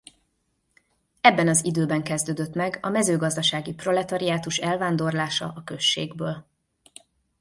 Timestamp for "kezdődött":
2.03-2.53